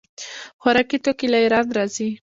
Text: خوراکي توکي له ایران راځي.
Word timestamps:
خوراکي 0.61 0.97
توکي 1.05 1.27
له 1.33 1.37
ایران 1.43 1.67
راځي. 1.77 2.09